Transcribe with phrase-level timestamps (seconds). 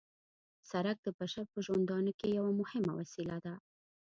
[0.69, 3.53] سرک د بشر په ژوندانه کې یوه مهمه وسیله ده